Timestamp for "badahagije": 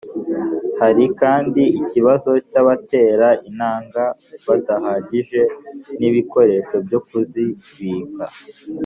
4.47-5.41